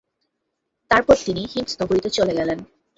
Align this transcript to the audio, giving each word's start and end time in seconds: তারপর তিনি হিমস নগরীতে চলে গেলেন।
তারপর 0.91 1.15
তিনি 1.25 1.41
হিমস 1.51 1.73
নগরীতে 1.81 2.09
চলে 2.17 2.33
গেলেন। 2.39 2.59